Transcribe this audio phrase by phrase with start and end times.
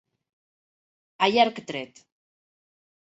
[1.27, 2.03] A llarg tret.